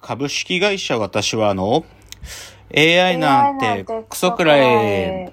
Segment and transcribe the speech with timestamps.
[0.00, 1.84] 株式会社私はあの、
[2.74, 5.32] AI なんてクソくらい。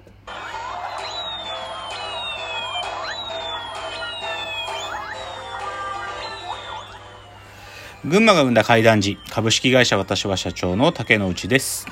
[8.04, 11.86] 群馬が生んだ怪談時、株式会社私は社長の竹之内です。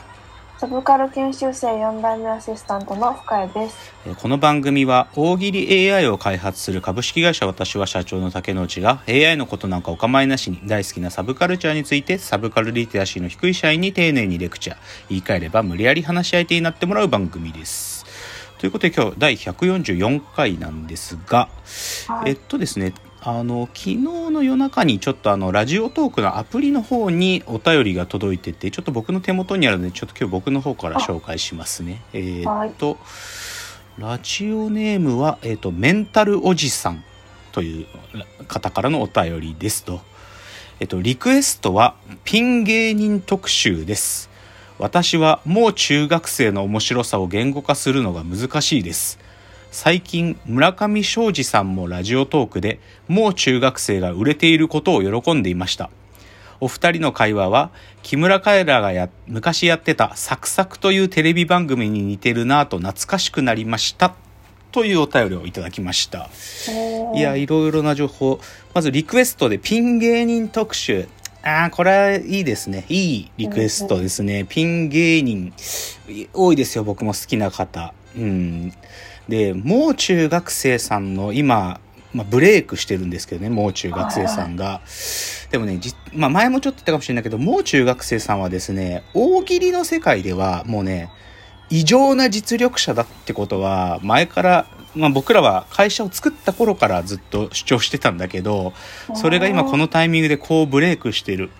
[0.65, 3.93] サブカル研修生4代目アシスタントの深谷です。
[4.17, 14.77] この番組は大喜利 AI を開発する株式会社私は社長の竹之内が AI のことなんかお構いなしに大好きなサブカルチャーについてサブカルリテラシーの低い社員に丁寧にレクチャー
[15.11, 18.07] 言い換えれば無理やり話し相手になってもらう番組です。
[18.57, 21.51] ということで今日第144回なんですが、
[22.09, 22.95] はい、えっとですね
[23.27, 32.03] あの昨日の夜中にちょっとあのラジオトークのアプリの方にお便りが届いててちょっと僕の手元にあるのでちょっと今日僕の方から紹介しますね。
[32.13, 32.99] えー、っと、
[33.97, 37.03] ラジオネームは、えー、っとメンタルおじさん
[37.53, 37.87] という
[38.47, 40.03] 方からのお便りですと。
[40.79, 41.95] えっとリクエストは
[42.25, 44.29] ピン芸人特集です。
[44.79, 49.21] 私はもう中学生の面白さを言語化するのが難しいです
[49.75, 55.91] 最近村上昌司さんもラジオトークでもう中学生が売れていることを喜んでいました
[56.61, 57.73] お二人の会話は
[58.05, 64.15] 木村カエラがや昔やってたサクサクというテレビ番組に似てるなぁと懐かしくなりました
[64.71, 66.31] というお便りをいただきました
[67.17, 68.39] いやいろいろな情報
[68.75, 71.09] まずリクエストでピン芸人特集
[71.43, 72.87] ああ、これはいいですね。
[72.89, 74.47] いいリクエストですね。
[74.49, 75.53] ピン芸人。
[76.33, 77.93] 多いですよ、僕も好きな方。
[78.17, 78.73] うん。
[79.29, 81.81] で、もう中学生さんの今、
[82.13, 84.81] まあ、ブレイクしてるんですけどね、もう中学生さんが。
[85.51, 85.81] でもね、
[86.15, 91.11] まあ、前もちょっと言ったかもしれないけど、もう中学生さんはですね、大喜利の世界ではもうね、
[91.71, 98.73] 異常な実力者だってことは、前から、まあ、僕らは会社を作った頃からずっと主張してたんだけど、
[99.15, 101.51] それが今このタイミングでこうブレイクしてる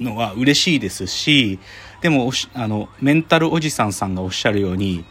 [0.00, 1.60] のは嬉しいですし、
[2.00, 5.04] でも、あの、メンタルおじさんさんがおっしゃるように、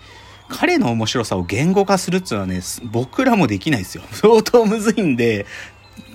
[0.52, 4.04] 彼の面白さを言語化するっていうのはね、僕らもできないですよ。
[4.12, 5.46] 相当むずいんで、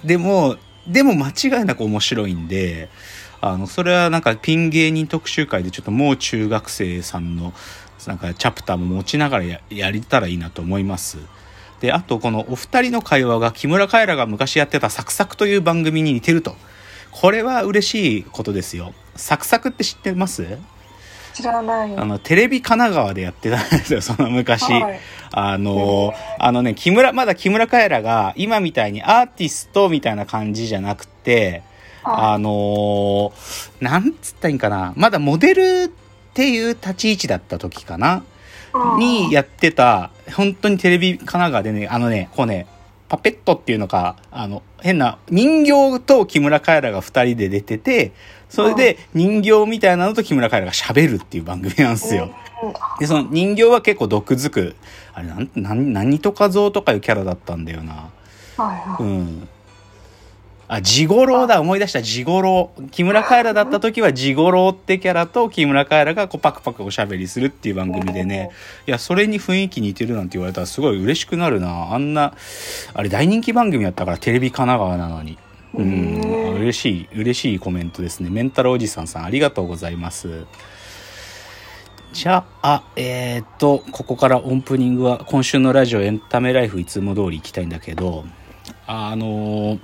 [0.05, 2.89] でも、でも間違いなく面白いんで、
[3.41, 7.53] あの、それはなんかピン芸人特集会でちょっともう中学生さんの
[8.07, 11.19] なんかチャプターも持ちながらややりたらいいなと思います。
[11.81, 16.57] で、あとこのお二人の会話が木村カエラが昔やってたサクサクという番組に似てると。
[17.11, 18.93] これは嬉しいことですよ。
[19.17, 20.59] サクサクって知ってます？
[21.37, 21.95] 知らない。
[21.95, 24.73] あの、テレビ神奈川でやってたんですよ、 その昔。
[24.73, 25.01] はい、
[25.33, 31.63] あの、あのね、木村、まだ木村カエラが今みたいにアーティストみたいな感じじゃなくて、
[32.03, 33.35] はい、あの、
[33.81, 34.95] なんつったらいいんかな。
[34.97, 35.89] まだモデルっ
[36.33, 38.23] ていう立ち位置だった時かな。
[38.99, 42.67] にやってた、本当にテレビ神奈川でね、あのね、こうね、
[43.09, 48.13] パペットっていうのか、あの、変な人形と木村カエラが二人で出てて、
[48.49, 52.31] それで人形みたいなのと木村カエラが喋るっていう番組なんですよ。
[52.99, 54.77] で、その人形は結構毒づく、
[55.15, 58.11] あれ、なん、何、何とか像とかいうキャラだったんだよな。
[58.99, 59.49] うん。
[60.69, 62.83] あ、ジゴロウだ、思い出した、ジゴロウ。
[62.89, 68.51] 木村カエラだった時は、ジゴロウってキャラと木村カエラがこうパクパクおしゃべりするっていう番組でね、
[68.87, 71.95] いや、それに雰囲気似てるなんて言われたらすごい嬉しくなるな。
[71.95, 72.35] あんな、
[72.95, 75.39] あれ大人気番組やったから、テレビ神奈川なのに。
[75.75, 78.31] うん、嬉しい、嬉しいコメントですね。
[78.31, 80.47] メンタルおじさんさん、ありがとうございます。
[82.13, 88.25] じゃあ、えー、っと、ここからオープニングは、今週のラジオエンタメライフいつも通り行きたいんだけど、
[88.89, 89.79] あのー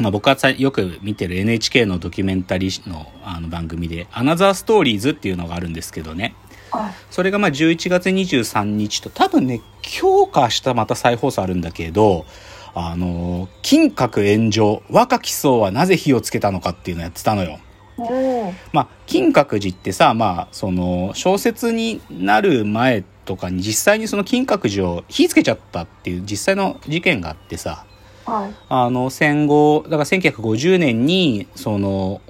[0.00, 6.34] まあ、僕はよく見てる NHK のドキュメンタリーのあの番組で「アナザーストーリーズ」っていうのがあるんですけどね。
[7.10, 12.24] それがまあ11月23日と多分ね今日か明日また再放送あるんだけど
[12.74, 17.58] あの金閣炎上若き層はなぜ火をつけたのかっていうのをやってたのよ。
[18.72, 27.84] まあ、金閣寺ってさ、まあ、その小説になる前とかに実際にその金閣寺を火つけちゃったっていう実際の事件があってさ
[28.30, 32.20] はい、あの戦後だから1950年にその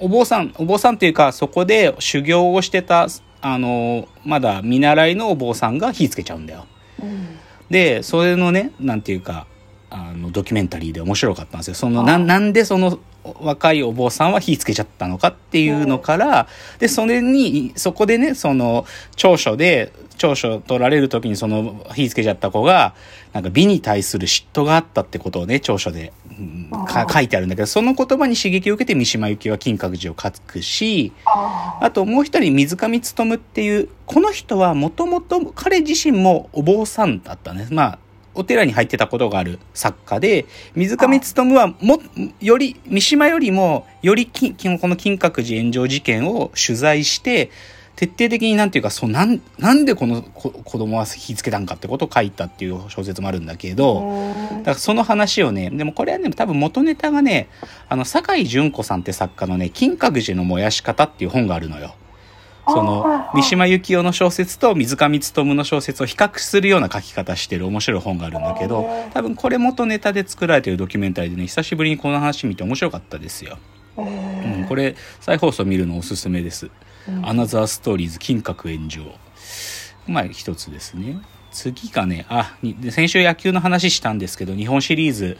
[0.00, 3.06] お坊さんお坊さんっていうかそこで修行をしてた
[3.40, 6.66] あのまだ見習いのお坊さんが火つけちゃうんだよ。
[7.02, 7.38] うん、
[7.70, 9.46] でそれのねなんていうか
[9.90, 11.74] あのドキュメンタリーで面白かったんですよ。
[11.74, 18.84] そのななんでその若いお坊さんは火つけちゃったのかっていうのから、で、それに、そこでね、その、
[19.16, 22.94] 長所で、長所取られる時にその火つけちゃった子が、
[23.32, 26.70] なんか美に対する嫉妬があったってことをね、長所で、うん、
[27.12, 37.66] 書いてあるんだけど、その言葉に刺激を受けて三島由紀は金閣寺を書くし、あともう一人水上努っていう、この人はもともと彼自身もお坊さんだったね。
[37.72, 37.98] まあ、
[38.36, 40.46] お寺に入ってたことがある作家で、
[40.76, 41.20] 水上勉
[41.52, 41.98] はも、
[42.40, 47.50] より、三島よりも、よりき、この金閣寺炎上事件を取材して、
[47.96, 57.48] 徹底的になんていうか、そう、なん、なんでこの子供は火つけたんかってことを書いたっていう小説もあるんだけど、だからその話をね、でもこれはね、多分元ネタがね、
[57.88, 61.94] あの、坂井純子さんって作家のね、金閣寺の燃やし方っていう本があるのよ。
[62.66, 73.58] その、三島由紀夫の小説と水上勉の小説を比較するような書き方してる面白い本があるんだけど、多分これ元ネタで作られてるドキュメンタリーでね、久しぶりにこの話見て面白かったですよ。
[73.96, 76.70] うん、これ、再放送見るのおすすめです。
[77.22, 79.02] アナザーストーリーズ金閣炎上。
[80.06, 81.20] まあ、一つですね。
[81.52, 82.56] 次がね、あ、
[82.90, 85.36] 先週野球の話したんですけど、日本シリーズ、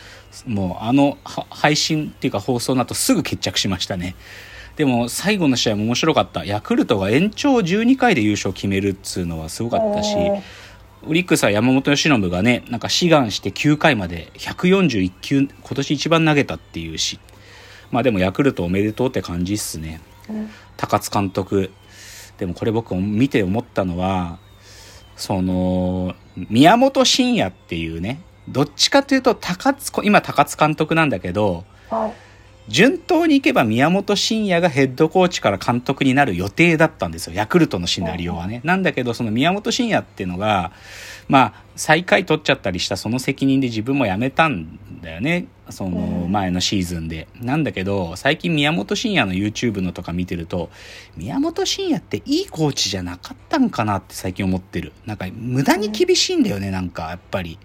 [0.46, 4.14] もうあの配信っていうか放送の後すぐ決着しましたね。
[4.76, 6.44] でも最後の試合も面白かった。
[6.44, 10.14] ヤクルトが延長12回で優勝決めるっつうのはすごかったし、
[11.06, 17.18] オリックスは山本由伸がね、なんか志願して9回まで141球、今年一番投げたっていうし、
[17.90, 20.00] まあでもヤクルトおめでとうって感じっすね。
[20.76, 21.72] 高津監督。
[22.38, 24.38] でもこれ僕見て思ったのは、
[25.16, 32.31] その、宮本慎也っていうね、どっちかというと高津、今高津監督なんだけど、はい
[32.68, 37.34] 順当にいけば宮本慎也がヘッドコーチから監督になる予定だったんですよ。
[37.34, 38.60] ヤクルトのシナリオはね。
[38.64, 40.72] なんだけど、その宮本慎也っていうのが、
[41.28, 45.46] まあ、最下位取っちゃったりしたその責任で自分も辞めたんだよね。
[45.70, 47.26] その前のシーズンで。
[47.40, 50.70] なんだけど、最近宮本慎也の YouTube のとか見てると、
[51.16, 54.92] 宮本慎也っていいコーチじゃなかったんかなって最近思ってる。
[55.04, 57.58] なんか無駄に厳しいんだよね、なんか、やっぱり。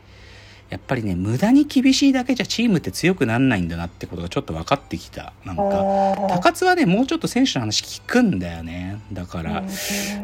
[0.69, 5.31] やっぱりね、無駄に厳しいだけじゃチームって強くなんないんだなってことがちょっと分かってきた。
[5.45, 8.99] なんか、高津はね、もうちょっと選手の話聞くんだよね。
[9.13, 9.63] だから、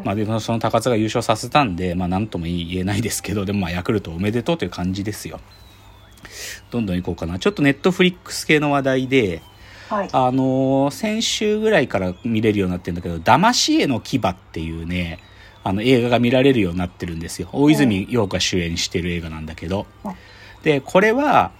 [0.03, 5.39] まあでもその高津が優勝させたんで、まあなんとも言えないですけど、でもまあヤクルトおめでとうという感じですよ。
[6.71, 7.39] どんどん行こうかな。
[7.39, 9.41] ちょっとネットフリックス系の話題で、
[9.89, 15.19] はい、あのー、先週ぐらいから見れるようになってるんだけど、騙し絵の牙っていうね、
[15.63, 17.49] あの映画が見られるようになってるんですよ。
[17.53, 19.85] 大泉洋が主演してる映画なんだけど。
[20.63, 21.51] で、これは、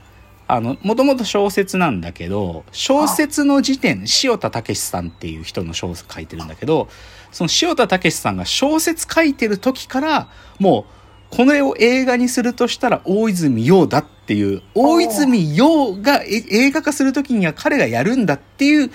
[0.47, 6.89] あの、もともと小説なんだけど、小説の時点、塩田武さんっていう人の小説書いてるんだけど、
[7.31, 10.29] その塩田武さんが小説書いてる時から、
[10.59, 10.85] も
[11.31, 18.91] う、この絵を映画にするとしたら大泉洋だっていう、大泉洋が映画化する時には彼がやるんだっていう、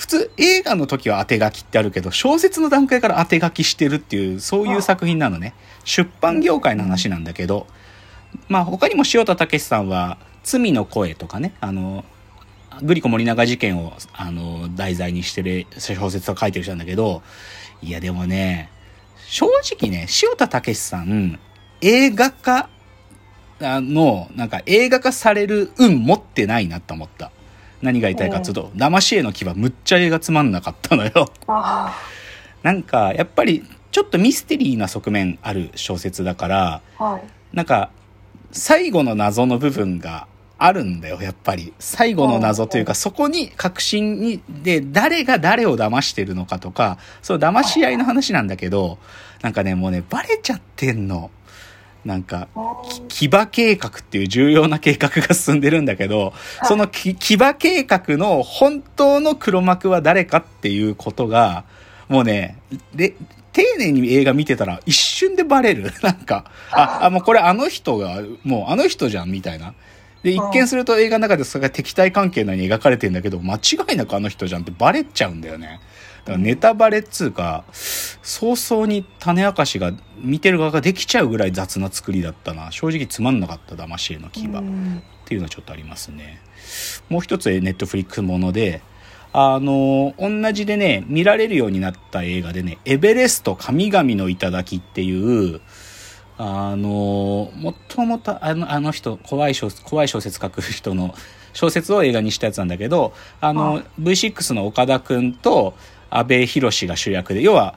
[0.00, 5.52] 普通映画の時は当て書きってあるけど、小説の段階から当て書きしてるっていう、そういう作品なのね。
[5.84, 7.66] 出版業界の話なんだけど、
[8.48, 12.06] まあ他にも塩田武さんは、罪の声とかね、あの、
[12.80, 17.22] グリコ森永事件を、あの、題材にしてる小説を書いてる人なんだけど、
[17.82, 18.70] いやでもね、
[19.26, 19.44] 正
[19.78, 21.38] 直ね、塩田武さん、
[21.82, 22.70] 映画化
[23.60, 27.30] の、なんか映画化される運持ってないなと思った。
[27.82, 31.32] 何が言いたいかっつうと、騙し絵の木はむっちゃ映画つまんなかったのよ。
[32.62, 37.90] なんか、やっぱり、ちょっとミステリーな側面ある小説だから、はい、なんか、
[38.52, 40.26] 最後の謎の部分が
[40.58, 41.72] あるんだよ、やっぱり。
[41.78, 48.98] 最後の謎というか、そこに確信に、で、誰が誰を騙してるのかとか、そう、騙し合いの話なんだけど、
[49.40, 51.30] なんかね、もうね、バレちゃってんの。
[52.04, 52.48] なんか、
[53.08, 56.32] 騎馬計画っていう重要な計画が進んでるんだけど、
[56.64, 61.64] その騎馬計画の本当の黒幕は誰かっていうことが、
[62.08, 62.58] もうね、
[62.94, 63.14] で、
[63.52, 65.92] 丁寧に映画見てたら一瞬でバレる。
[66.02, 69.74] なんか、あ、あ、もうこれあの人が、もうあの人じゃん、みたいな。
[70.22, 75.80] で、一見すると映画の中でそれが敵対関係のように描かれてんだけど、間違いなくあの人じゃんってバレちゃうんだよね。
[76.24, 82.70] だからネタバレっつうか、早々に種明かしが見てる側ができちゃうぐらい雑な作りだったな。
[82.70, 84.52] 正直つまんなかった騙し絵の牙っ
[85.24, 86.40] ていうのはちょっとありますね。
[87.08, 88.82] もう一つネットフリックスもので、
[89.32, 95.60] あの、同じでね、見られるようになった映画でね、エベレスト神々の頂っていう、
[96.36, 101.14] あの、もともとあのあの人、怖い小怖い小説書く人の
[101.52, 105.74] 小説を映画にしたやつなんだけど、あの、V6 の岡田くんと、
[106.10, 107.76] 阿部寛が主役で、要は、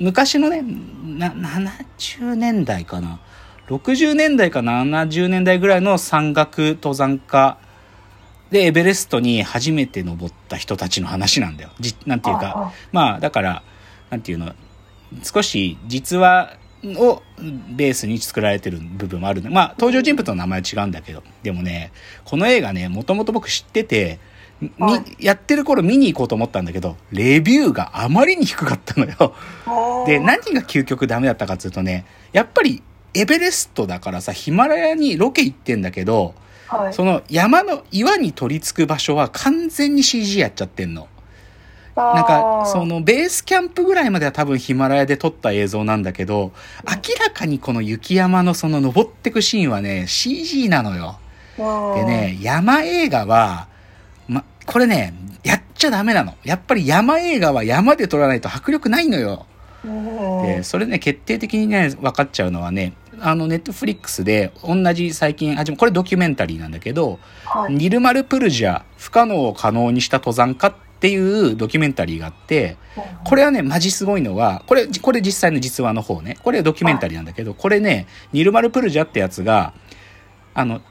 [0.00, 0.62] 昔のね、
[1.04, 3.20] な、70年代かな。
[3.68, 7.58] 60年代か70年代ぐらいの山岳登山家
[8.50, 11.70] で、エベレストに初めて登った人たちの話なんだよ。
[11.80, 13.62] じ、なんていうか、まあ、だから、
[14.10, 14.52] なんていうの、
[15.22, 17.22] 少し実話を
[17.74, 21.92] ベースに作られてる部分もあるんで、まあ、登場人物の名前は違うんだけど、でもね、
[22.24, 24.18] この映画ね、もともと僕知ってて、
[24.60, 24.70] み、
[25.18, 29.34] やってる頃見に行こうと思ったんだけど、レビューがあまりに低かったのよ。
[30.06, 32.82] で、何が究極ダメだったかっていうとね、やっぱり
[33.14, 36.34] エベレストだからさ、ヒマラヤにロケ行ってんだけど、
[36.68, 36.94] はい。
[36.94, 41.08] その山の岩に取り付く場所は完全に CG やっちゃってんの。
[41.96, 46.52] なんか、そのベースキャンプぐらいまでは多分ヒマラヤで撮った映像なんだけど、
[46.84, 51.18] 明らかにこの雪山のその登ってくシーンはね、CG なのよ。
[51.56, 53.73] ので、ね、山映画は、ま、
[54.66, 56.34] これね、やっちゃダメなの。
[56.44, 59.46] やっぱり山映画は山で撮らないと迫力ないのよ。
[59.84, 67.74] うんで、それね、決定的にね、分かっちゃうのはね、あの、ネットフリックスで、同じ最近、あ、これドキュメンタリーなんだけど、はい。
[67.74, 72.76] ニルマル・プルジャ、不可能を可能にした登山家っていうドキュメンタリーがあって、
[73.24, 76.38] これはね、マジすごいのは、これ、これ実際の実話の方ね。
[76.42, 79.74] これドキュメンタリーなんだけど、これね、ニルマル・プルジャってやつが、
[80.54, 80.84] あの、す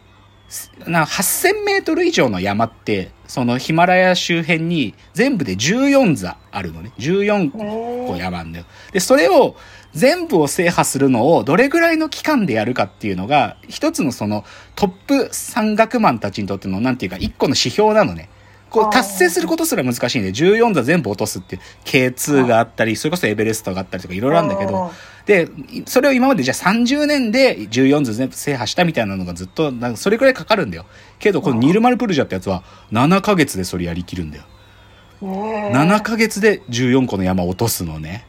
[0.87, 6.91] な8000メートル以上の山って、そのヒマラヤ周辺に全部で14座あるのね。
[6.99, 8.65] 14個山あんだよ。
[8.91, 9.55] で、それを
[9.93, 14.43] 全部を制覇するのをどれぐらいの期間でやるかっていうのが、一つのその
[14.75, 18.29] トップ山岳マンたちにとってのなんていうか一個の指標なのね。
[18.73, 24.91] こう達成することすら難しいんで、14座全部落とすっていう K2 があったり、それこそエベレストがあったりとかいろいろあるんだけど、
[25.27, 25.47] で、
[25.85, 30.87] それを今までじゃあ30年で14図全部制覇したみたいなのがずっと、なんかそれくらいかかるんだよ。
[31.19, 34.43] けど、このニルマルプルジャってやつは7ヶ月でそれやりきるんだよ。
[35.21, 38.25] 7 7ヶ月で14個の山を落とすのね。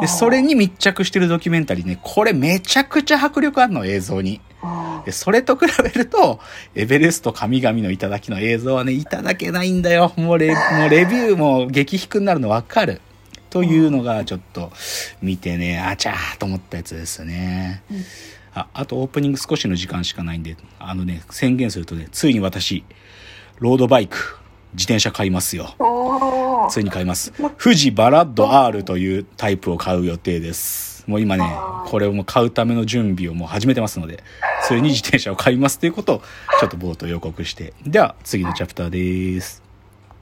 [0.00, 4.42] で、それに密着してるドキュメンタリーね、これめちゃくちゃ迫力あるの、映像に。
[5.04, 6.40] で、それと比べると、
[6.74, 10.12] エベレスト神々の頂の映像はね、いただけないんだよ。
[10.16, 13.00] もうレ、もうレビューも激低になるのわかる。
[13.50, 14.72] というのが、ちょっと、
[15.22, 17.82] 見てね、あちゃーと思ったやつですね。
[17.90, 17.98] うん
[18.58, 22.84] あ、あとオープニング少しの時間しかないんで、あのね、宣言するとね、ついに私、
[23.58, 24.38] ロードバイク、
[24.72, 25.74] 自転車買いますよ。
[26.70, 27.32] ついに買います。
[27.58, 30.97] 富士バラッド R というタイプを買う予定です。
[31.08, 31.44] もう今ね
[31.86, 34.22] これをもう買うための準備をもう始めてますので、
[34.62, 36.22] ついに自転車を買いますということを
[36.60, 37.72] ちょっと冒頭予告して。
[37.86, 38.90] では、次のチャプター
[39.34, 39.67] です。